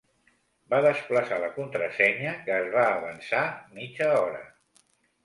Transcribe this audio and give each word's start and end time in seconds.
Va 0.73 0.77
desplaçar 0.85 1.37
la 1.43 1.49
"contrasenya", 1.57 2.31
que 2.47 2.55
es 2.63 2.71
va 2.77 2.87
avançar 2.95 3.43
mitja 3.77 4.09
hora. 4.23 4.41